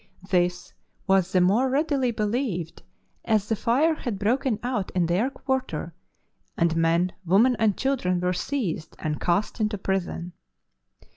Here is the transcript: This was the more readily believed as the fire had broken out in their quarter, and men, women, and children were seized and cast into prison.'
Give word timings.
This 0.31 0.73
was 1.05 1.31
the 1.31 1.41
more 1.41 1.69
readily 1.69 2.09
believed 2.09 2.81
as 3.23 3.47
the 3.47 3.55
fire 3.55 3.93
had 3.93 4.17
broken 4.17 4.57
out 4.63 4.89
in 4.95 5.05
their 5.05 5.29
quarter, 5.29 5.93
and 6.57 6.75
men, 6.75 7.11
women, 7.23 7.55
and 7.59 7.77
children 7.77 8.19
were 8.19 8.33
seized 8.33 8.95
and 8.97 9.21
cast 9.21 9.59
into 9.59 9.77
prison.' 9.77 10.31